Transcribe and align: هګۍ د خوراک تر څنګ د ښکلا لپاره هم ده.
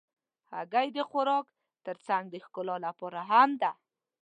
هګۍ 0.51 0.87
د 0.97 0.99
خوراک 1.09 1.45
تر 1.85 1.95
څنګ 2.07 2.23
د 2.29 2.35
ښکلا 2.45 2.75
لپاره 2.85 3.19
هم 3.31 3.49
ده. 3.61 3.71